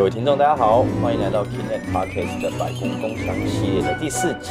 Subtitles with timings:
[0.00, 4.50] 各位听众，大家好，欢迎来到 Kinet Podcast 的百工工商系列的第四集。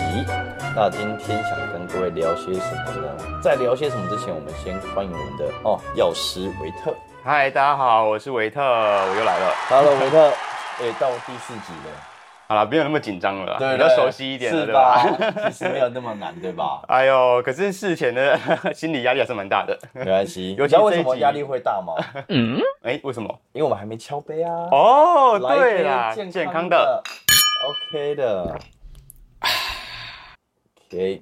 [0.76, 3.42] 那今天想跟各位聊些什么呢？
[3.42, 6.94] 在聊些什么之前，我们先欢迎我们的哦药师维特。
[7.24, 9.52] 嗨，大家好，我是维特，我又来了。
[9.68, 10.30] Hello，维特。
[10.86, 12.19] 哎，到第四集了，
[12.50, 15.04] 好了，没有那么紧张了啦，对比较熟悉一点了，是对吧？
[15.06, 15.34] 吧？
[15.52, 16.82] 其实没有那么难，对吧？
[16.90, 18.36] 哎呦，可是事前的
[18.74, 19.78] 心理压力还是蛮大的。
[19.94, 20.56] 没关系。
[20.56, 21.94] 尤其你知道为什么压力会大吗？
[22.30, 23.30] 嗯哎、为什么？
[23.54, 24.52] 因为我们还没敲杯啊。
[24.72, 27.04] 哦，对啦，健健康的的。
[27.94, 28.60] ，OK 的，
[30.90, 31.22] OK，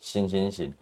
[0.00, 0.74] 行行行，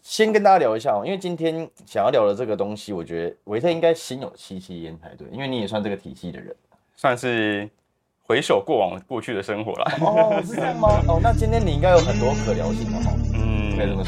[0.00, 6.54] 先跟大家聊一下哦，因为今天想要聊的这个东西，我觉得维特应该心有戚戚焉才对，因为你也算这个体系的人。
[6.98, 7.68] 算是
[8.26, 9.98] 回首过往过去的生活啦。
[10.00, 10.88] 哦，是这样吗？
[11.06, 13.12] 哦，那今天你应该有很多可聊性的哈。
[13.34, 13.56] 嗯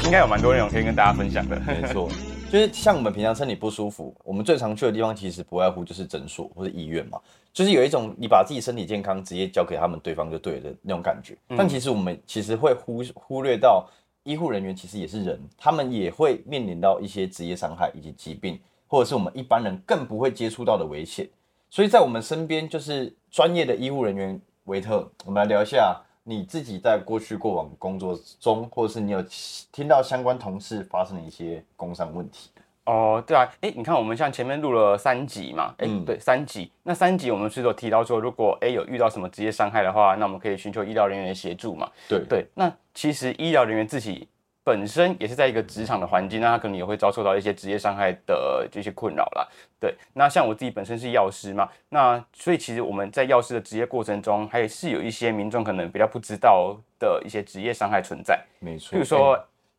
[0.03, 1.57] 应该有蛮多内容可以跟大家分享的。
[1.59, 2.09] 没错，
[2.51, 7.17] 就是像我们平常身体不舒服，我们最常去的地方其实不外乎就是诊所或者医院嘛。
[7.53, 11.37] 就是有一种你把自己身体健康直接交给他们对方就对了的那种感觉。
[11.55, 13.87] 但其实我们其实会忽忽略到
[14.23, 21.29] 医护人员其实也是人，他们也会面临到一些职业伤害以及疾病，或者是我们一般人更不会接触到的危险。
[21.69, 29.23] 所以在我们身边就是专业的医护人员维特，我们来聊一下你自己在过去过往工作中，或者是你有
[29.71, 32.49] 听到相关同事发生的一些工伤问题。
[32.85, 36.71] 哦，对啊，哎，你看我们像前面录了三集嘛，哎、嗯对，三集。
[36.81, 41.87] 那三集我们是有提到说，如果哎有遇到什么职业伤害的话，那我们可以寻求医疗人员的协助嘛。
[42.07, 44.27] 对对，那其实医疗人员自己
[44.63, 49.47] 本身也是在一个职场的环境，那他可能也会遭受到一些职业伤害的这些困扰啦。
[49.79, 58.39] 对，那像我自己本身是药师嘛，那所以其实我们在药师的职业过程中，还是有一些民众可能比较不知道的一些职业伤害存在。
[58.59, 58.91] 没错。
[58.91, 59.33] 比如说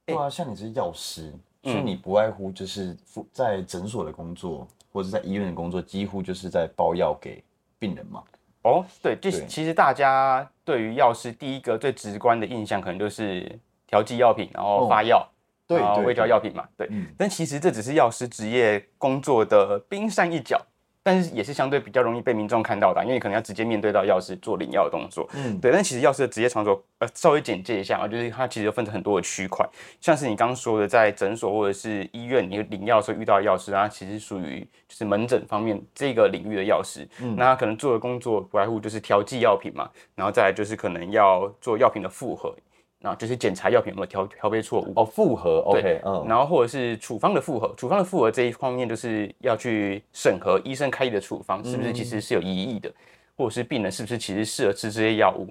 [0.06, 7.42] 哎对啊，像你是药师，所以你不外乎就是负在诊所的工作，或者在医院的工作，几乎就是在包药给
[7.78, 8.22] 病人嘛。
[8.62, 13.58] 哦，对，就是其实大家对于药师第一个最直观的印象，可能就是
[13.90, 15.28] 调剂药品，然后发药，
[15.66, 16.86] 对然后对对卫教药品嘛，对。
[16.90, 17.08] 嗯。
[17.18, 20.60] 但其实这只是药师职业工作的冰山一角，
[21.02, 25.28] 但是也是相对比较容易被民众看到的啊，因为你可能要直接面对到药师做领药的动作。
[25.34, 29.66] 嗯，对，但其实药师的职业场所，呃，稍微简介一下啊，就是它其实有分成很多的区块，
[30.00, 37.34] 像是你刚刚说的，在诊所或者是医院，你领药的时候遇到的药师，它其实属于就是门诊方面这个领域的药师，嗯。
[37.34, 42.54] 那他可能做的工作不外乎就是调剂药品嘛，然后再来就是可能要做药品的复合，
[43.00, 52.92] 然后就是检查药品有没有调调配错误，哦，复合，OK，嗯，然后或者是处方的复合，处方的复合这一方面就是要去审核医生开立的处方是不是其实是有疑义的，
[53.36, 55.48] 或者是病人是不是其实适合吃这些药物。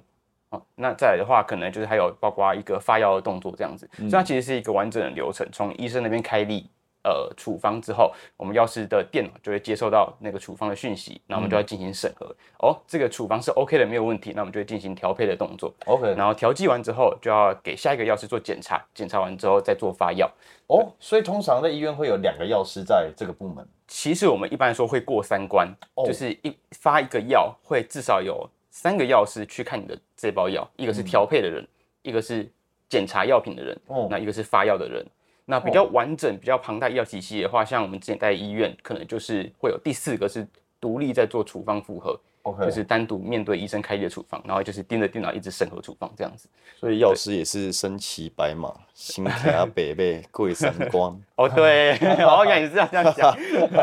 [0.51, 6.67] 哦，那再来的话，可能就是还有包括一个发药的动作这样子，所以它其实是一个完整的流程，从医生那边开立
[7.03, 12.35] 呃处方之后，我们药师的电脑就会接收到那个处方的讯息，那我们就要进行审核。
[12.59, 15.73] 哦，这个处方是 OK 的，没有问题，那我们就会进行调配的动作。
[15.85, 20.29] OK，然后调剂完之后，就要给下一个药师做检查，检查完之后再做发药。
[20.67, 23.65] 哦，所以通常在医院会有两个药师在这个部门。
[23.87, 31.67] 其实我们一般来说会过三关，哦就是一发一个药，会至少有三个药师去看你的这包药，一个是调配的人，
[32.03, 32.47] 一个是
[32.87, 35.03] 检查药品的人，哦那一个是发药的人。
[35.49, 40.47] 那比较完整、比较庞大医疗体系的话，像我们之前在医院，可能就是会有第四个是
[40.79, 42.19] 独立在做处方复核
[42.61, 46.47] 就是单独面对医生开立的处方，然后就是盯着电脑一直审核处方这样子。
[46.79, 51.19] 所以药师也是身骑白马，心卡 北北贵三光。
[51.35, 51.93] 哦，对，
[52.25, 53.35] 哦，原来你是这样这样讲。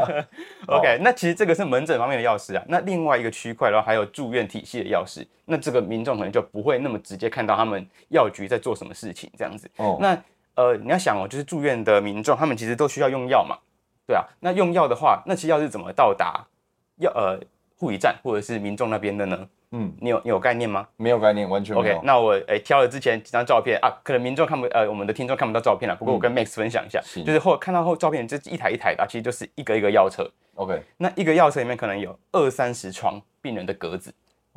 [0.67, 2.65] OK，那其实这个是门诊方面的药师啊。
[2.69, 5.27] 那另外一个区块的话，还有住院体系的药师。
[5.45, 9.71] 那这个民众可能就不会那么直接看到他们药局在做什么事情这样子。
[9.77, 10.21] 哦，那
[10.57, 13.57] 呃，你要想哦，就是住院的民众，他们其实都需要用药嘛，
[14.07, 14.25] 对啊。
[14.41, 16.45] 那用药的话，那其实药是怎么到达
[16.97, 17.39] 药呃
[17.77, 19.49] 护理站或者是民众那边的呢？
[19.73, 20.87] 嗯，你有你有概念吗？
[20.97, 25.97] 没有概念，完全没 OK，那我诶、挑了之前几张照片啊，可能民众看不呃，我们的听众看不到照片了。
[25.97, 30.25] 不过我跟 Max 分享一下，是就是后看到后照片，这一台一台的啊、其实就是一个一个药车。
[30.55, 34.15] OK，那一个药车里面可能有二三十床病人的格子，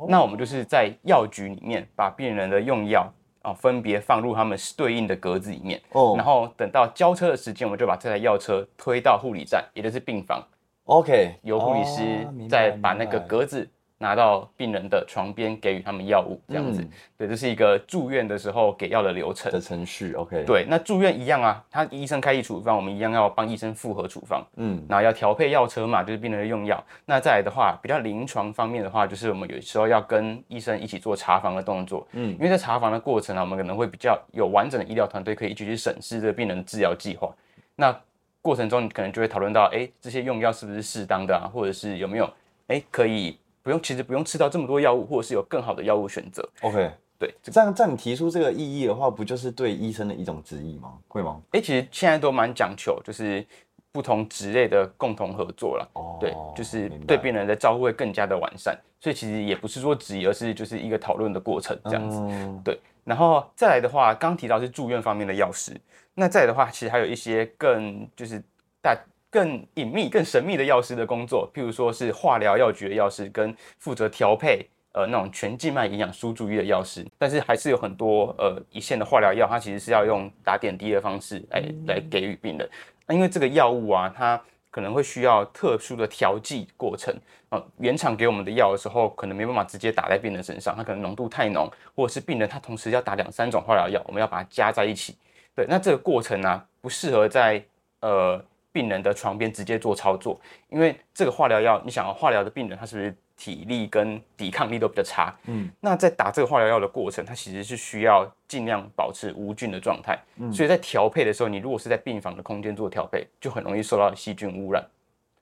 [0.08, 6.14] 那我们就是在药局里面把病人的用药啊、分别放入他们对应的格子里面，哦。
[6.16, 10.46] 然后等到交车的时间，我们就把这台药车推到护理站，也就是病房
[10.84, 13.68] ，OK，由护理师再把那个格子
[14.02, 16.80] 拿到病人的床边，给予他们药物，这样子。
[16.80, 19.60] 嗯对，这是一个住院的时候给药的流程的。
[19.60, 26.82] 程序，OK，，对，那住院一样啊，他医生开立处方，我们一样要帮医生复核处方，嗯，然后要调配药车嘛，就是病人的用药。
[27.04, 37.30] 那再来的话，比较临床方面的话，就是我们有时候要跟医生一起做查房的动作，嗯因为在查房的过程呢，我们可能会比较有完整的医疗团队可以一起去审视这个病人的治疗计划。
[37.76, 37.94] 那
[38.40, 42.30] 过程中，你可能就会讨论到，哎，这些用药是不是适当的啊，或者是有没有，
[42.68, 46.48] 哎，可以不用，其实不用吃到这么多药物，或者是有更好的药物选择。
[46.62, 50.94] OK，对，这样这样你提出这个异议的话，不就是对医生的一种质疑吗？
[51.08, 51.40] 会吗？
[51.50, 53.46] 哎、其实现在都蛮讲求，就是
[53.92, 55.88] 不同职类的共同合作了。
[55.94, 58.78] 哦对，就是对病人的照顾会更加的完善。
[59.02, 62.18] 所以其实也不是说质疑，而是就是一个讨论的过程这样子。
[62.20, 65.74] 嗯对，然后再来的话，刚提到是住院方面的药师，
[66.14, 68.42] 那再来的话，其实还有一些更就是
[68.82, 68.94] 大
[69.30, 82.68] 更隐秘、更神秘的药师的工作，譬如说是化疗药局的药师跟负责调配呃那种全静脉营养输注液的药师，但是还是有很多呃一线的化疗药，它其实是要用打点滴的方式来来给予病人。
[83.06, 84.40] 那因为这个药物啊，它
[84.70, 87.14] 可能会需要特殊的调剂过程。
[87.50, 95.16] 呃，原厂给我们的药的时候，可能没办法直接打在病人身上，它可能浓度太浓，或者是病人他同时要打两三种化疗药，我们要把它加在一起。
[95.56, 97.60] 对，那这个过程呢、不适合在
[98.02, 98.40] 呃
[98.72, 105.34] 病人的床边直接做操作，因为这个化疗药，你想要化疗的病人，他是不是体力跟抵抗力都比较差？
[105.46, 110.18] 嗯，那在打这个化疗药的过程，他其实是需要尽量保持无菌的状态，
[110.52, 114.84] 所以在调配的时候，你如果是在病房的空间做调配，就很容易受到细菌污染。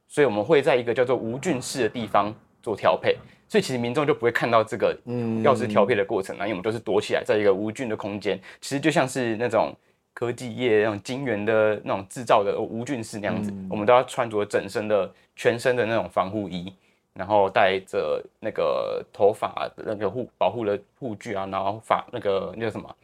[0.06, 3.14] 所以我们会在一个叫做无菌室的地方做调配，
[3.46, 4.96] 所以其实民众就不会看到这个
[5.42, 9.74] 药师调配的过程啊，因为我们就是躲起来，在一个无菌的空间，其实就像是那种
[10.18, 16.74] 科技业那种晶圆的那种制造的无菌室那样子，我们都要穿着整身的全身的那种防护衣，
[17.14, 22.96] 然后戴着那个头发的那个护保护的护具啊，然后发那个那叫什么？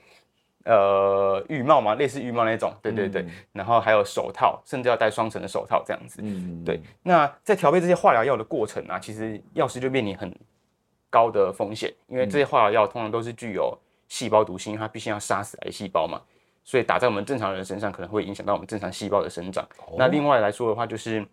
[0.64, 6.20] 呃，浴帽嘛，类似浴帽那种，对对对，然后还有手套，甚至要戴双层的手套这样子。
[6.20, 10.36] 嗯，对，那在调配这些化疗药的过程啊，其实药师就面临很
[11.10, 13.78] 高的风险，因为这些化疗药通常都是具有
[14.08, 16.20] 细胞毒性，因为它必须要杀死癌细胞嘛，
[16.64, 19.68] 所以打在我们正常人身上可能会影响到我们正常细胞的生长。
[19.98, 21.24] 那另外来说的话，就是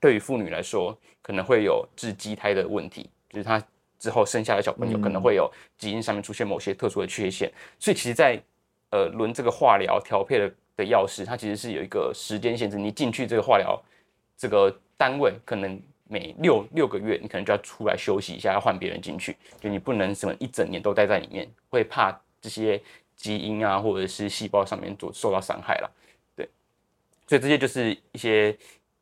[0.00, 3.62] 对于妇女来说，可能会有致畸胎的问题，就是她
[3.98, 5.48] 之后生下的小朋友可能会有
[5.78, 8.42] 基因上面出现某些特殊的缺陷，所以其实在，
[8.90, 13.80] 呃轮这个化疗调配的的药师，它其实是有一个时间限制，你进去这个化疗
[14.36, 22.10] 这个单位，可能每六六个月，你可能就要出来休息一下，要换别人进去，就你不能什么一整年都待在里面，会怕
[22.40, 22.82] 这些
[23.16, 25.90] 基因啊或者是细胞上面做受到伤害了。
[26.36, 26.48] 对，
[27.26, 28.56] 所以这些就是一些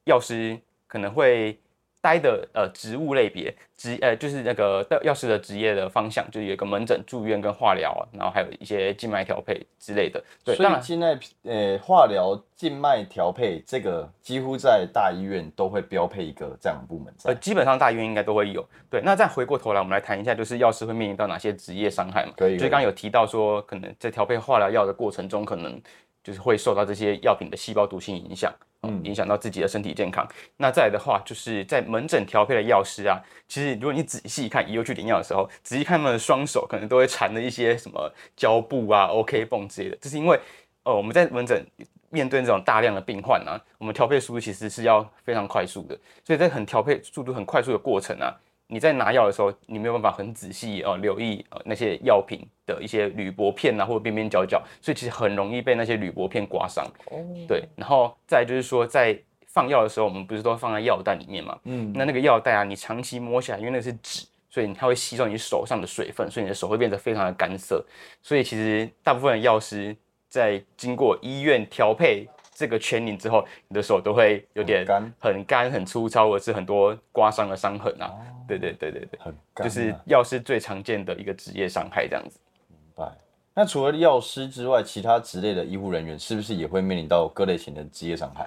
[0.04, 1.58] 药师可能会
[2.00, 10.22] 待的呃职务类别，职呃就是那个药师的职业的方向，就是有一个门诊、住院跟化疗啊，然后还有一些静脉调配之类的。
[10.44, 18.66] 对，所当然以现在呃化疗静脉调配这个几乎在大医院都会标配一个这样的部门呃，基本上大医院应该都会有。
[18.88, 22.32] 对，那再回过头来，我们来谈一下，就是药师会面临到哪些职业伤害嘛？
[22.36, 25.80] 可以就是刚刚有提到说，可能在调配化疗药的过程中，可能
[26.22, 28.52] 就是会受到这些药品的细胞毒性影响，
[28.82, 30.26] 嗯，影响到自己的身体健康。
[30.56, 33.18] 那再来的话，就是在门诊调配的药师啊，
[33.48, 40.38] 其实如果你仔细看，以后去领药的时候，仔细看他们的双手，可能都会缠着一些什么胶布啊、OK 泵之类的，这是因为
[40.82, 41.66] 呃我们在门诊
[42.10, 48.34] 面对这种大量的病患啊，我们调配速度其实是要非常快速的，所以在很调配速度很快速的过程啊，
[48.70, 56.86] 你在拿药的时候，你没有办法很仔细哦、呃留意呃那些药品的一些铝箔片啊或者边边角角，所以其实很容易被那些铝箔片刮伤。
[57.06, 57.18] 哦
[57.48, 59.18] 对，然后再就是说在
[59.48, 61.58] 放药的时候，我们不是都放在药袋里面嘛？
[61.64, 67.84] 嗯，那那个药袋啊，你长期摸起来，因为那是纸，所以它会吸收你手上的水分，所以你的手会变得非常的干涩。
[68.22, 69.96] 所以其实大部分的药师
[70.28, 72.28] 在经过医院调配
[72.60, 78.12] 这个圈拧之后，你的手都会有点很干很干、很粗糙，或者是很多刮伤的伤痕啊。
[78.46, 82.38] 对对对对对，很干就是啊药师最常见的一个职业伤害这样子。
[82.68, 83.10] 明白。
[83.54, 88.46] 那除了药师之外，其他职类的医护人员是不是也会面临到各类型的职业伤害？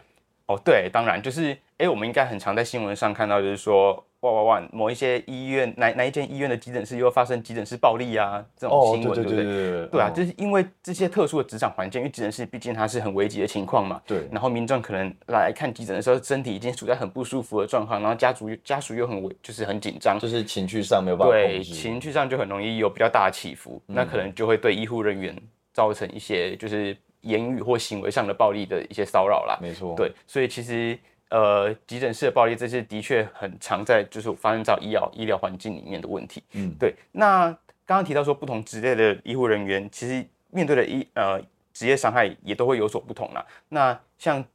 [0.53, 9.43] 哦，对，当然就是，哎，我们应该很常在新闻上看到，就是说，哇哇哇，某一些医院哪哪一间医院的急诊室又发生急诊室暴力啊，这种新闻，对不对？
[9.43, 21.61] 对对啊，嗯就是因为这些特殊的职场环境，因为急诊室毕竟它是很危急的情况嘛，对然后民众可能来看急诊的时候，身体已经处在很不舒服的状况，然后家属家属又很危，就是很紧张，就是情绪上没有办法对。
[21.63, 25.35] 情绪上就很容易有比较大的起伏，那可能就会对医护人员
[25.73, 29.57] 造成一些就是言语或行为上的暴力的一些骚扰啦。
[29.61, 30.97] 没错，对，所以其实
[31.29, 36.43] 呃，急诊室的暴力这些的确很常在就是发生在医疗医疗环境里面的问题。
[36.53, 36.93] 嗯，对。
[37.11, 37.47] 那
[37.85, 41.41] 刚刚提到说，不同职业的医护人员其实面对的医呃
[41.73, 43.43] 职业伤害也都会有所不同啦。
[43.69, 44.45] 那像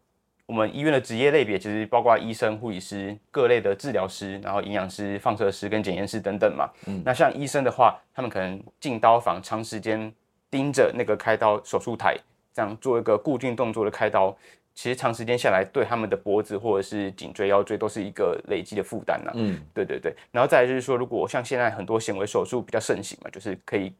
[0.47, 6.71] 我们医院的职业类别，其实包括医生、护理师、各类的治疗师，然后营养师、放射师跟检验师等等嘛。
[6.87, 10.11] 嗯，那像医生的话，他们可能进刀房长时间
[10.51, 12.17] 盯着那个开刀手术台，
[12.59, 14.37] 这样做一个固定动作的开刀，
[14.75, 19.31] 其实长时间下来，对他们的脖子或者是颈椎、腰椎都是一个累积的负担呐。
[19.37, 20.13] 嗯，对对对。
[20.33, 23.93] 然后再来就是说，如果像现在很多显微手术比较盛行嘛，就是可以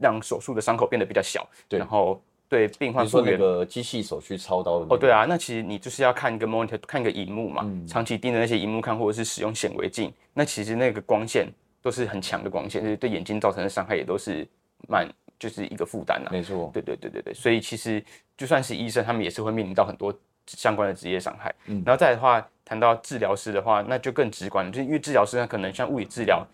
[0.00, 3.36] 让手术的伤口变得比较小，对然后对病患复原。
[3.36, 11.48] 个机器手去操刀的、那个哦，对，啊，那其实你就是要看一个 monitor，看一个荧幕嘛，嗯长期盯着那些荧幕看，或者是使用显微镜，那其实那个光线
[11.82, 14.46] 都是很强的光线，就是对眼睛造成的伤害也都是
[14.86, 15.08] 蛮
[15.44, 16.30] 就是一个负担呐。
[16.32, 18.02] 没错，对对对对对，所以其实
[18.36, 20.12] 就算是医生，他们也是会面临到很多
[20.46, 21.54] 相关的职业伤害。
[21.66, 26.46] 嗯然后再的话，谈到治疗师的话，那就更直观了，就是因为治疗师他可能像物理治疗，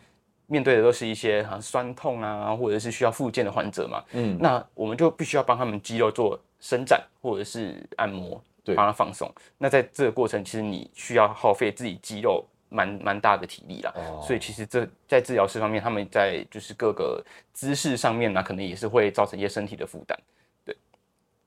[0.48, 4.02] 面对的都是一些好像酸痛啊，或者是需要复健的患者嘛。
[4.12, 9.32] 嗯，那我们就必须要帮他们肌肉做伸展或者是按摩，对帮他放松。
[9.56, 13.92] 那在这个过程，其实你需要耗费自己肌肉蛮蛮大的体力啦。
[13.96, 17.22] 哦所以其实这在治疗师方面，他们在就是各个
[17.52, 20.18] 姿势上面呢，可能也是会造成一些身体的负担。
[20.64, 20.76] 对，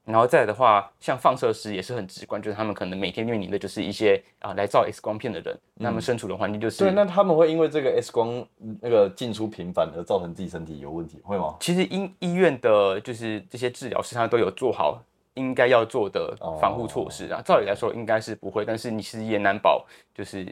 [0.05, 8.45] 然后再来的话，像放射师也是很直观，就是他们可能每天面临的就是一些啊来照 X 光片的人，那他们身处的环境就是对，那他们会因为这个 X 光
[8.81, 11.55] 那个进出频繁而造成自己身体有问题，会吗？
[11.59, 15.01] 其实医医院的就是这些治疗师，他们都有做好
[15.35, 17.41] 应该要做的防护措施啊。
[17.45, 20.45] 照理来说应该是不会，但是你其实也难保，就是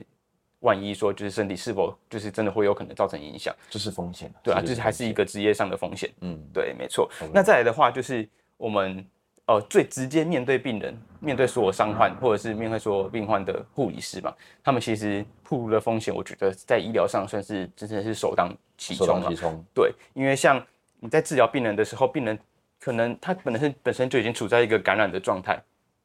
[0.62, 6.10] 万一说就是身体是否就是真的会有可能造成影响，这是风险，对啊，这就是还是一个职业上的风险。
[6.22, 7.10] 嗯，对，没错。
[7.34, 8.27] 那再来的话，就是
[8.58, 9.06] 我们
[9.46, 19.65] 呃最直接面对病人、面对所有伤患，或者是面对所有病患的护理师嘛，他们其实暴露的风险，我觉得在医疗上算是真的是首当其首冲了。
[19.74, 20.63] 对，因为像
[21.00, 22.38] 你在治疗病人的时候，病人
[22.80, 25.60] 可能他本身本身就已经处在一个感染的状态，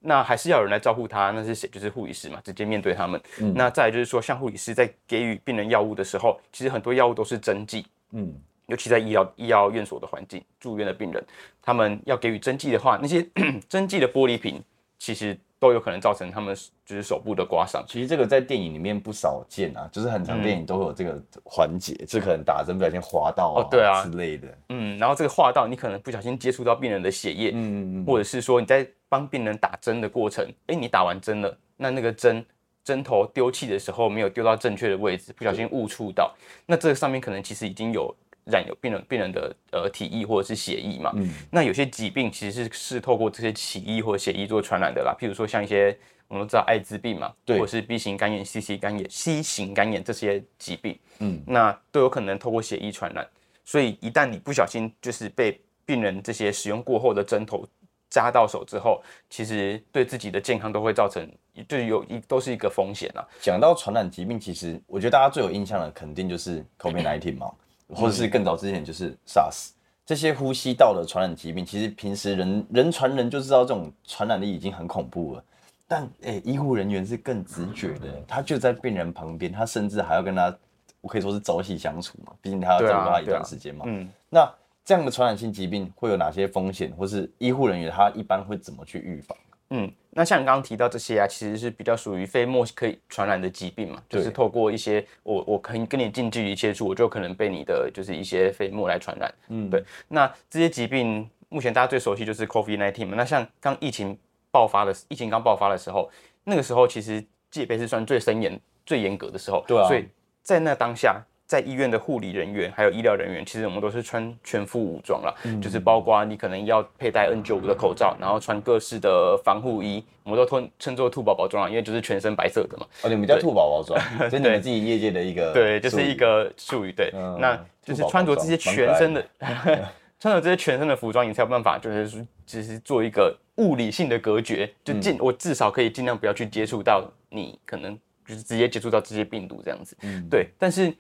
[0.06, 1.68] 那还是要有人来照顾他，那是谁？
[1.68, 3.20] 就是护理师嘛，直接面对他们。
[3.40, 8.32] 嗯那再来就是说，像护理师在给予病人药物的时候，其实很多药物都是针剂，嗯，
[8.66, 11.22] 尤其在医疗医疗院所的环境，住院的病人，
[11.60, 13.26] 他们要给予针剂的话，那些
[13.68, 14.62] 针剂的玻璃瓶
[14.98, 17.84] 其实都有可能造成他们就是手部的刮伤。
[17.88, 32.44] 其实这个在电影里面不少见啊，就是很长电影都会有这个环节，就可能打针不小心划到哦对啊之类的，嗯，然后这个划到你可能不小心接触到病人的血液，嗯嗯嗯，或者是说你在帮病人打针的过程，哎，你打完针了，那那个针
[32.84, 36.34] 针头丢弃的时候没有丢到正确的位置，不小心误触到，
[36.66, 41.12] 那这个上面可能其实已经有染有病人病人的呃体液或者是血液嘛。
[41.16, 41.28] 嗯。
[41.50, 45.96] 那有些疾病其实是是透过这些体液或血液做传染的啦，譬如说像一些
[46.28, 47.58] 我们都知道艾滋病嘛，对。
[47.58, 53.26] 或者是 B 型肝炎、C 型肝炎、C 型肝炎这些疾病，嗯，那都有可能透过血液传染。
[53.64, 57.66] 所以一旦你不小心就是被病人这些使用过后的针头
[58.08, 61.28] 扎到手之后，其实对自己的健康都会造成，
[61.68, 63.26] 就是有一都是一个风险啊。
[63.40, 67.50] 讲到传染疾病，其实我觉得大家最有印象的肯定就是 COVID-19 嘛，
[67.94, 69.70] 或者是更早之前就是 SARS
[70.04, 71.66] 这些呼吸道的传染疾病。
[71.66, 75.44] 其实平时人人传人就知道这种传染力已经很恐怖了，
[75.88, 80.56] 但诶、医护人员是更直觉的，他就在病人旁边，他甚至还要跟他，
[81.00, 83.84] 我可以说是朝夕相处嘛，毕竟他要照顾他一段时间嘛。
[83.88, 84.48] 嗯，那
[84.86, 89.36] 这样的传染性疾病会有哪些风险，或是医护人员他一般会怎么去预防？
[89.70, 99.34] 嗯，那像刚刚提到这些啊，其实是比较属于飞沫可以传染的疾病嘛，就是透过一些我我可以跟你近距离接触，我就可能被你的就是一些飞沫来传染。
[99.48, 103.14] 嗯，对那这些疾病目前大家最熟悉就是 COVID-19 嘛。
[103.16, 104.16] 那像刚疫情
[104.52, 106.08] 爆发的疫情刚爆发的时候，
[106.44, 109.64] 那个时候其实戒备是算最森严、最严格的时候。
[109.66, 110.06] 对啊所以
[110.44, 122.86] 在那当下，在医院的护理人员还有医疗人员，其实我们都是穿全副武装了，嗯就是包括你可能要佩戴 N95 的口罩，然后穿各式的防护衣，我们都称称作兔宝宝装了，因为就是全身白色的嘛。
[123.02, 126.90] 哦，你们叫兔宝宝装， 这是你们自己业界的一个对，就是一个术语。
[126.90, 129.88] 对，嗯那就是穿着这些全身蛮的，
[130.18, 139.96] 穿着这些全身的服装，你才有办法，就是说就是做一个物理性的隔绝，就嗯尽、我至少可以尽量不要去接触到你，可能就是直接接触到这些病毒这样子。
[140.02, 140.92] 嗯对，但是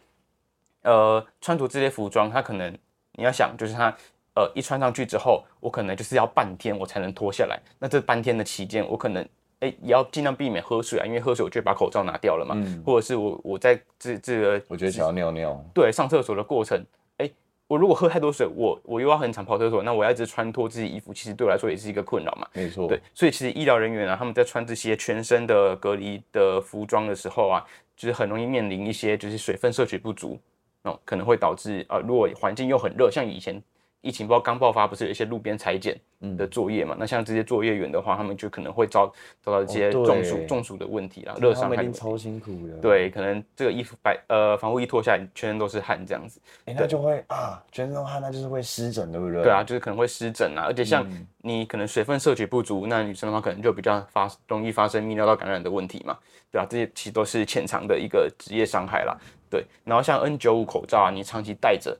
[0.86, 2.72] 呃，穿着这些服装，它可能
[3.12, 3.94] 你要想，就是它
[4.34, 7.60] 呃一穿上去之后，我可能就是要半天我才能脱下来。
[7.80, 9.28] 那这半天的期间，我可能
[9.58, 16.80] 哎也要尽量避免喝水啊，因为喝水我就会把口罩拿掉了嘛，嗯或者是我我在这这个我觉得想要尿尿，对上厕所的过程，
[17.16, 17.28] 哎，
[17.66, 22.46] 我如果喝太多水，我我又要很常跑厕所，那我要一直穿脱自己衣服，其实对我来说也是一个困扰嘛。
[22.52, 27.64] 没错，对，所以其实医疗人员啊，他们在穿这些全身的隔离的服装的时候啊，
[27.96, 30.38] 就是很容易面临一些就是水分摄取不足，
[30.86, 33.60] 哦，可能会导致啊、呃如果环境又很热，像以前
[34.00, 35.98] 疫情包刚爆发，不是有一些路边裁剪
[36.38, 36.94] 的作业嘛？
[36.96, 39.12] 那像这些作业员的话，他们就可能会遭
[39.42, 41.98] 遭到一些中暑、中暑的问题啦，热伤害的问题。
[41.98, 46.40] 超辛苦的。，对，可能这个衣服白呃防护衣脱下来，全身都是汗这样子。
[46.66, 49.42] 哎、那就会啊，全身都汗，那就是会湿疹，对不对？
[49.42, 56.16] 对啊，就是可能会湿疹啊，而且像嗯你可能水分摄取不足，那女生的话可能就比较发容易发生泌尿道感染的问题嘛，
[56.52, 59.16] 对啊，这些其实都是潜藏的一个职业伤害啦。
[59.50, 61.96] 对，然后像 N95 口罩啊，你长期戴着，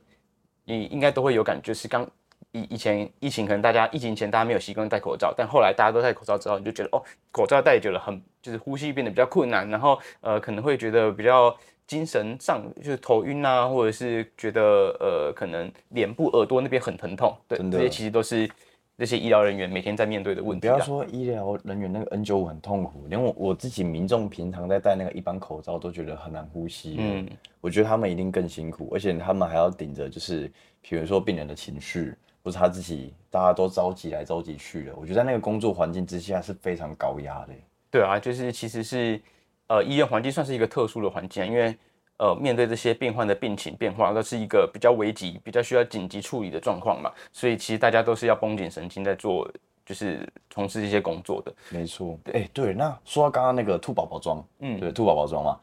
[0.65, 2.09] 你应该都会有感觉，就是刚
[2.51, 14.61] 以以前疫情可能大家疫情前大家没有习惯戴口罩，但后来大家都戴口罩之后，你就觉得哦，口罩戴久了很就是呼吸变得比较困难，然后呃可能会觉得比较精神上就是头晕啊，或者是觉得
[14.99, 18.49] 呃可能脸部、耳朵那边很疼痛，对，这些其实都是
[18.97, 20.79] 这些医疗人员每天在面对的问不题啊啦。
[20.79, 26.95] 要说医疗人员那个 N95 很痛苦，连我我自己民众平常在戴那个一般口罩都觉得很难呼吸。
[26.97, 30.51] 嗯嗯，我觉得他们一定更辛苦，而且他们还要顶着就是，
[30.81, 34.95] 比如说病人的情绪，或是他自己，大家都着急来着急去的。
[34.95, 37.53] 我觉得在那个工作环境之下是非常高压的。
[37.91, 39.21] 对啊，就是其实是
[39.67, 41.77] 呃医院环境算是一个特殊的环境啊，因为
[42.17, 49.49] 呃面对这些病患的病情变化，都是一个比较危急、比较需要紧急处理的状况嘛，所以其实大家都是要绷紧神经在做，
[49.85, 51.53] 就是从事这些工作的。
[51.69, 55.59] 没错，哎、对，那说到刚刚那个兔宝宝装，嗯对，兔宝宝装嘛，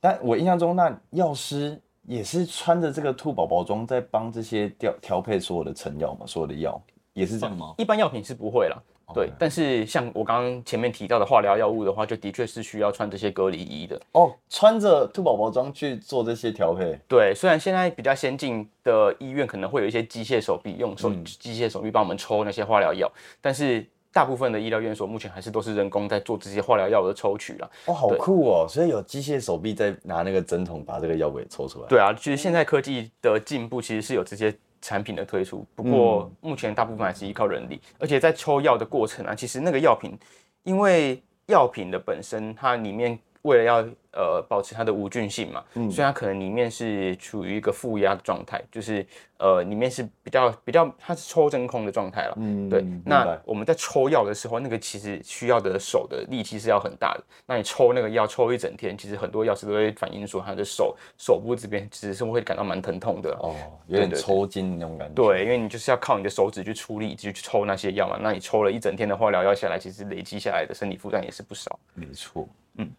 [0.00, 6.80] 但我印象中那药师也是穿着这个兔宝宝装在帮这些调调配所有的成药嘛，所有的药
[7.12, 7.74] 也是这样吗？
[7.76, 8.78] 一般药品是不会啦，
[9.14, 14.00] 对但是像我刚刚前面提到的化疗药物的话，就的确是需要穿这些隔离衣的。
[14.12, 23.10] 哦，穿着兔宝宝装去做这些调配，对，虽然现在比较先进的医院可能会有一些机械手臂，用手机械手臂帮我们抽那些化疗药，
[23.40, 27.70] 但是大部分的医疗院所目前还是都是人工在做这些化疗药的抽取了。
[27.86, 28.66] 哦，好酷哦！
[28.68, 40.16] 所以有机械手臂在拿那个针筒把这个药给抽出来。，对啊，其实现在科技的进步其实是有这些产品的推出，不过目前大部分还是依靠人力，而且在抽药的过程啊，其实那个药品，
[40.62, 43.88] 因为药品的本身它里面为了要
[44.18, 49.06] 呃保持它的无菌性嘛，嗯所以它可能里面是处于一个负压的状态，就是
[49.38, 52.34] 呃里面是比较比较它是抽真空的状态了。
[52.38, 57.22] 嗯对，那我们在抽药的时候，那个其实需要的手的力气是要很大的。
[57.46, 63.30] 那你抽那个药抽一整天，其实很多药师都会反映说，他的手手部这边其实是会感到蛮疼痛的。
[63.40, 63.54] 哦，
[63.86, 65.14] 有点抽筋那种感觉。
[65.14, 68.18] 对，因为你就是要靠你的手指去出力，去去抽那些药嘛。
[68.20, 71.78] 那你抽了一整天的化疗药下来，其实累积下来的身体负担也是不少。
[71.94, 72.90] 没错，嗯。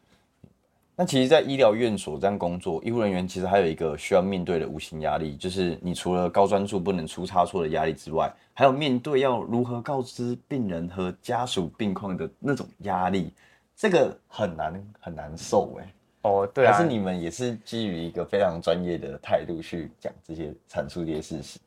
[0.99, 13.31] 那其实，在医疗院所这样工作，医护人员其实还有一个需要面对的无形压力，就是你除了高专注不能出差错的压力之外，还有面对要如何告知病人和家属病况的那种压力，
[13.77, 15.87] 这个很难很难受哎。
[16.23, 21.57] 哦，对啊，还是你们也是基于一个非常专业的态度去讲这些阐述这些事实。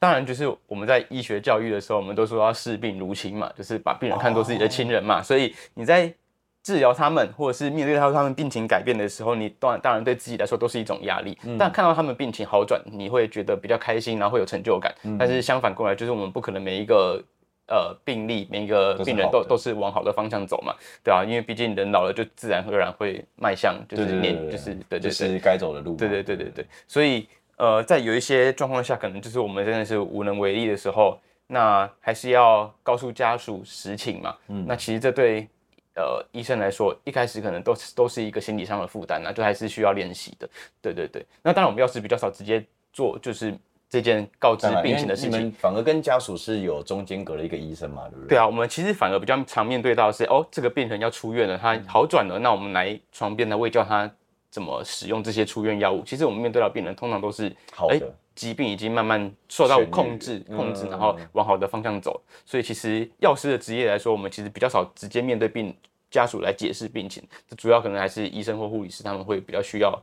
[0.00, 5.22] 当然就是我们在医学教育的时候，我们都说要视病如亲嘛，就是把病人看作自己的亲人嘛。
[5.22, 6.12] 所以你在
[6.62, 11.36] 治疗他们，或者是面对到他们病情改变的时候，你当然当然对自己来说都是一种压力。
[11.58, 14.94] 但看到他们病情好转，你会觉得比较开心，然后会有成就感。
[15.18, 17.22] 但是相反过来，就是我们不可能每一个。
[17.72, 25.94] 呃，病例每一个病人都都是往好的方向走嘛，对啊，因为毕竟人老了，就自然而然会迈向就是年，就是对，就是该走的路。
[25.94, 34.34] 对对对对对，所以呃，在有一些状况下，可能就是我们真的是无能为力的时候，那还是要告诉家属实情嘛。
[34.48, 35.46] 嗯，那其实这对
[35.94, 40.48] 呃医生来说，一开始可能都是都是一个心理上的负担啊，就还是需要练习的。
[40.80, 43.54] 对对对，那当然我们要是比较少直接做，就是
[43.88, 45.50] 这件告知，病情的事情。
[45.52, 48.28] 反而跟家属是有中间隔了一个医生嘛，对不对？
[48.28, 54.08] 对啊，我们其实反而比较常面对到的是，哦，这个病人要出院了，他好转了，那我们来床边来喂教他
[54.50, 56.02] 怎么使用这些出院药物。
[56.04, 62.20] 其实我们面对到病人通常都是哎好的，疾病已经慢慢受到控制，嗯控制，然后往好的方向走。
[62.44, 65.74] 所以其实药师的职业来说，我们其实比较少直接面对病
[66.10, 69.96] 家属来解释病情，这主要可能还是医生或护理师他们会比较需要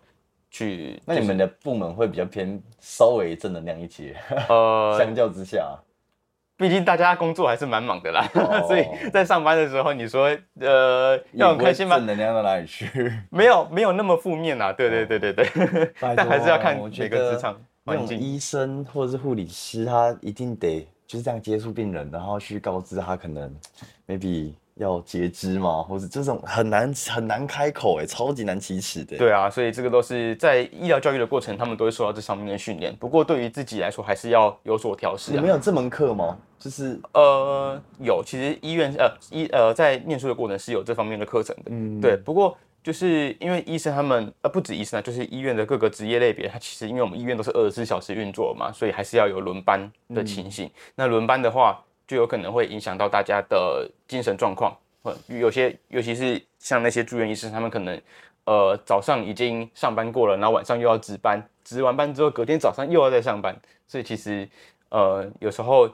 [0.49, 1.01] 去。
[1.05, 4.15] 那你们的部门会比较偏稍微正能量一些，
[4.47, 5.77] 呃， 相较之下，
[6.57, 12.07] 毕竟大家工作还是蛮忙的啦，哦 所以在上班的时候，你说呃要很开心吗正？
[12.07, 13.13] 能量到哪里去？
[13.29, 15.45] 没有没有那么负面啦，对对对对对，
[16.01, 18.17] 拜 但还是要看每个得职场环境。
[18.19, 23.55] 医生或者是护理师，他一定得就是这样接触病人，然后去告知他可能
[24.07, 32.95] maybe 要截肢吗，或者这种很难很难开口哎，超级难启齿的。，对啊，所以这个都是在医疗教育的过程，他们都会受到这上面的训练。
[32.95, 35.49] 不过对于自己来说，还是要有所调试啊你们。
[35.49, 36.37] 有这门课吗？
[36.59, 41.63] 就是呃，有，其实医院呃医呃在念书的过程是有这方面的课程的。
[41.67, 50.69] 嗯对，不过就是因为医生他们呃不止医生啊，就是医院的各个职业类别，它其实因为我们医院都是二十四小时运作嘛，所以还是要有轮班的情形。
[50.95, 58.01] 那轮班的话，就有可能会影响到大家的精神状况，或有些尤其是像那些住院医生，他们可能
[58.45, 64.49] 呃早上已经上班过了，然后晚上又要值班，值完班之后隔天早上又要再上班，所以其实
[64.89, 65.87] 呃有时候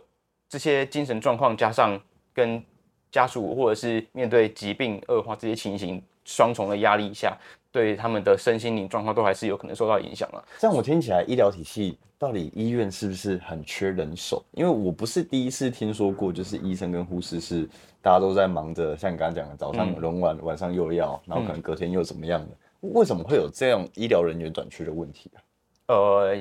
[0.47, 1.99] 这些精神状况加上
[2.34, 2.63] 跟
[3.12, 6.02] 家属或者是面对疾病恶化这些情形。
[6.26, 7.38] 双重的压力下，
[7.73, 10.45] 对他们的身心灵状况都还是有可能受到影响了。
[10.59, 14.43] 这样我听起来，医疗体系到底医院是不是很缺人手？
[14.51, 17.67] 因为我不是第一次听说过，就是医生跟护士是
[17.99, 22.55] 大家都在忙着，像你刚刚讲的，早上轮完，晚上又要，然后可能隔天又怎么样的？
[22.81, 25.41] 为什么会有这样医疗人员短缺的问题啊？
[25.88, 26.36] 呃，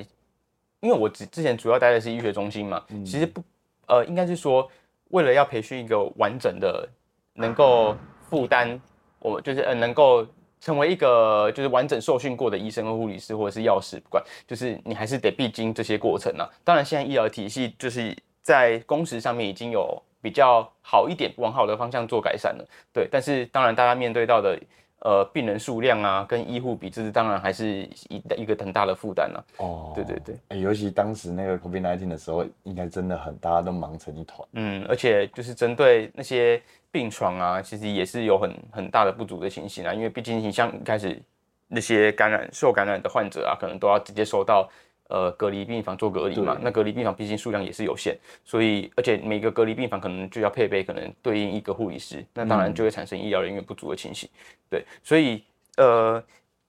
[0.81, 3.41] 因为我之之前主要待的是医学中心嘛，其实不，
[3.87, 4.69] 呃，应该是说
[5.09, 6.87] 为了要培训一个完整的，
[7.33, 7.95] 能够
[8.29, 8.79] 负担。
[9.19, 10.27] 我就是呃，能够
[10.63, 16.49] 成为一个就是完整受训过的医生和护理师或者是药师，不管就是你还是得必经这些过程啊。
[16.63, 22.65] 当然，现在医疗体系就是在工时上面已经有比较好一点，往好的方向做改善了。
[22.93, 24.57] 对，但是当然大家面对到的。
[25.03, 27.67] 呃，病人数量啊，跟医护比，这是当然还是
[28.07, 29.45] 一一个很大的负担了。
[29.57, 34.47] 哦，对对对，尤其当时那个 COVID-19 的时候，应该真的很，大家都忙成一团。
[34.53, 41.21] 嗯，而且就是针对那些病床啊，其实也是有很很大的不足的情形啊，因为毕竟你像开始
[41.67, 44.69] 那些感染受感染的患者啊，可能都要直接收到。
[45.13, 54.27] 呃，隔离病房做隔离嘛，那隔离病房毕竟数量也是有限，所以而且每个隔离病房可能就要配备可能对应一个护理师，那当然就会产生医疗人员不足的情形。
[54.71, 55.43] 对，所以
[55.77, 56.19] 呃，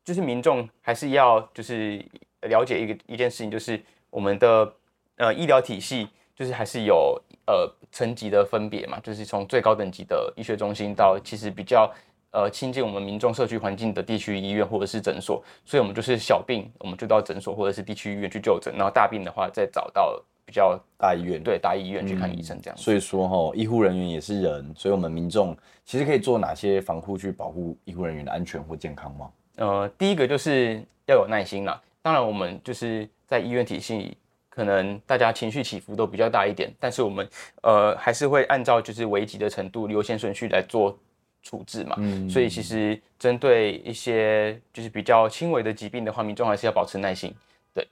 [0.04, 2.04] 就是民众还是要就是
[2.42, 3.80] 了解一个一件事情，就是
[4.10, 4.70] 我们的
[5.16, 11.90] 呃医疗体系就是还是有呃层级的分别嘛，就是从最高等级的医学中心到其实比较。
[12.34, 22.76] 呃，亲近我们民众社区环境的地区医院或者是诊所，所以我们就是小病，我们就到诊所或者是地区医院去就诊，然后大病的话再找到比较大医院，对大医院去看医生这样。
[22.76, 29.30] 所以说哈，医护人员也是人，所以我们民众其实可以做哪些防护去保护医护人员的安全或健康吗？
[29.54, 31.80] 呃，第一个就是要有耐心啦。
[32.02, 34.16] 当然，我们就是在医院体系，
[34.48, 37.28] 可能大家情绪起伏都比较大一点，但是我们
[37.62, 40.98] 呃还是会按照就是危急的程度、优先顺序来做。
[41.44, 41.94] 处置嘛，
[42.28, 47.32] 所以其实针对一些就是比较轻微的疾病的话，民众还是要保持耐心，
[47.74, 47.86] 对，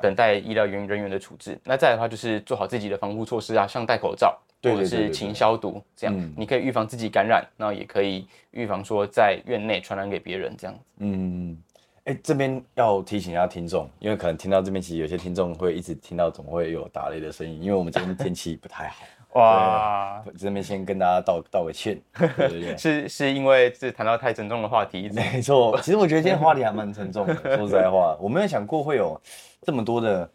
[0.00, 1.58] 等待医疗人人员的处置。
[1.64, 10.80] 那再的话就是做好自己的防护措施啊，像戴口罩或者是勤消毒，这样你可以预防自己感染，那也可以预防说在院内传染给别人这样子。
[10.98, 11.60] 嗯，
[12.04, 19.04] 哎，这边要提醒一下听众，因为可能听到这边其实有些听众会一直听到总会有打雷的声音，因为我们这边天气不太好。
[19.34, 21.98] 哇，这边先跟大家道道个歉，
[22.76, 25.74] 是是因为是谈到太沉重的话题，没错。
[25.80, 29.18] 其实我觉得今天话题还蛮沉重的， 说实在话，我没有想过会有
[29.62, 30.30] 这么多的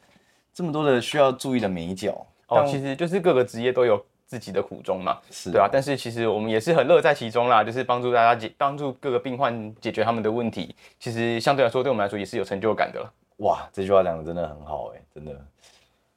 [0.52, 2.26] 这么多的需要注意的美角。
[2.48, 5.70] 哦，其实就是各个职业都有自己的苦衷嘛，是对啊。
[5.72, 10.76] 但是其实我们也是很乐在其中啦，就是帮助大家解帮助各个病患解决他们的问题。
[10.98, 13.06] 其实相对来说，对我们来说也是有成就感的。
[13.38, 15.40] 哇，这句话讲的真的很好哎，真的，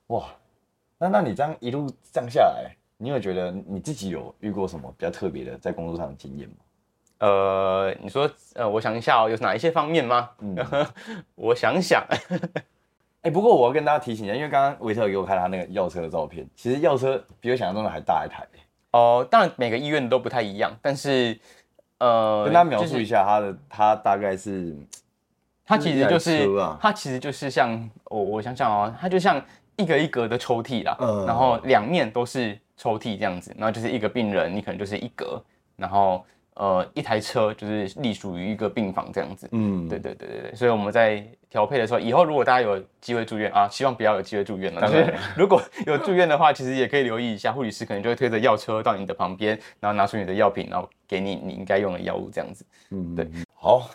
[0.07, 0.25] 哇。
[1.01, 6.57] 那那你这样一路这样下来，你有觉得你自己有遇过什么比较特别的在工作上的经验吗？
[7.21, 10.29] 呃，你说，呃，我想一下哦，有哪一些方面吗？
[10.41, 10.55] 嗯，
[11.37, 12.05] 我想想，
[13.23, 18.47] 哎，不过我要跟大家提醒一下，因为刚刚维特给我看他那个药车的照片，其实药车比我想象中的还大一台。
[18.93, 21.39] 哦，当然每个医院都不太一样，但是，
[21.97, 24.77] 呃，跟大家描述一下它的，它大概是，
[25.65, 26.47] 它其实就是，
[26.79, 29.43] 它其实就是像我我想想哦，它就像。
[29.77, 35.43] 一个一格的抽屉啦，然后两面都是抽屉这样子，然后就是一个病人，你可能就是一格，
[35.77, 39.49] 然后呃一台车就是隶属于一个病房这样子。
[39.53, 44.81] 嗯，对对对对对，所以我们在调配的时候，以后如果大家有机会住院啊，希望不要有机会住院了。
[44.83, 52.65] 但是如果有住院的话，其实也可以留意一下，护理师可能就会推着药车到你的旁边，然后拿出你的药品，然后给你你应该用的药物这样子。
[52.91, 53.27] 嗯，对。
[53.55, 53.91] 好，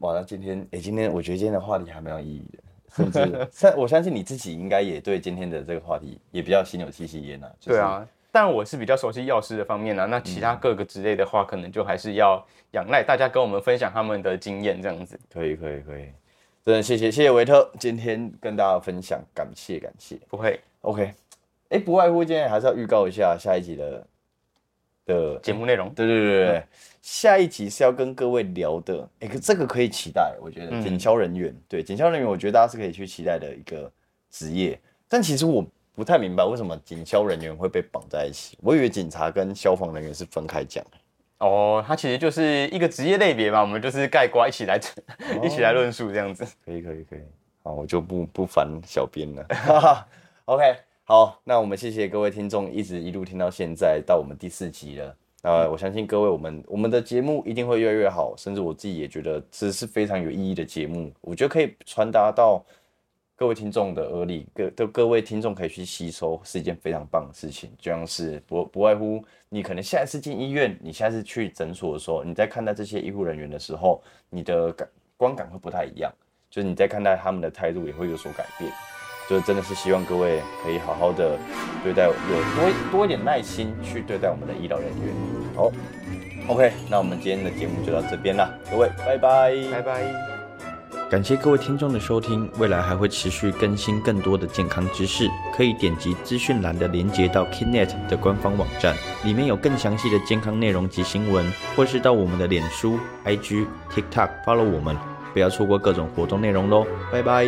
[0.00, 2.58] 完了，今天哎，今天我觉得今天的话题还蛮有意义的。
[2.98, 7.48] 甚至， 相我相信你自己应该也对今天的这个话题也比较心有戚戚焉呐。
[7.64, 10.04] 对啊，但我是比较熟悉药师的方面啊。
[10.06, 15.18] 那其他各个之类的话，可能就还是要仰赖大家跟我们分享他们的经验这样子。
[15.32, 16.06] 可以，可以，可以。
[16.64, 20.18] 真的谢谢，谢谢维特今天跟大家分享，感谢，感谢。
[20.28, 21.14] 不会，OK。
[21.70, 24.06] 哎，不外乎今天还是要预告一下下一集的。
[25.08, 26.62] 的节目内容，对对对对，
[27.00, 33.90] 下一集是要跟各位聊的，哎，这个可以期待，我觉得警消人员，对警消人员，我觉得大家是可以去期待的一个
[34.30, 35.64] 职业，但其实我
[35.96, 40.84] 不太明白为什么警消人员会被绑在一起，我以为警察跟消防人员是分开讲。
[41.38, 44.78] 哦，它其实就是一个职业类别嘛，我们就是盖瓜一起来
[45.42, 46.44] 一起来论述这样子。
[46.66, 47.20] 可以可以可以，
[47.62, 49.46] 好，我就不不烦小编了。
[50.46, 50.76] OK，
[51.10, 55.16] 好，那我们谢谢各位听众一直一路听到现在，到我们第四集了。
[55.42, 61.10] 那我相信各位，我们我们的节目一定会越来越好，甚至我自己也觉得这是非常有意义的节目。
[61.22, 62.62] 我觉得可以传达到
[63.36, 67.70] 各位听众的耳里，各的各位听众可以去吸收，是一件非常棒的事情。
[67.78, 76.12] 就像是不不外乎你可能下一次进医院，你下次去诊所的时候，你在看待这些医护人员的时候，你的感观感会不太一样，
[76.50, 78.70] 就是你在看待他们的态度也会有所改变。
[79.28, 81.38] 就真的是希望各位可以好好的
[81.84, 82.12] 对待，有
[82.56, 85.14] 多多一点耐心去对待我们的医疗人员。
[85.54, 85.70] 好
[86.48, 90.38] ，OK，那我们今天的节目就到这边了，各位，拜拜，拜拜。
[91.10, 104.96] 感谢各位听众的收听，未来还会持续更新更多的健康知识，可以点击资讯栏的连接到 Kinet 的官方网站，里面有更详细的健康内容及新闻，或是到我们的脸书、IG、TikTok follow 我们，
[105.32, 107.46] 不要错过各种活动内容喽，拜拜。